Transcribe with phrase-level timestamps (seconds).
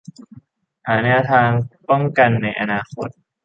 [0.87, 1.49] หาแนวทาง
[1.89, 3.09] ป้องกันในอนาคต